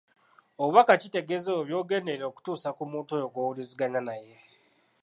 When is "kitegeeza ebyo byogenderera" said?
1.01-2.25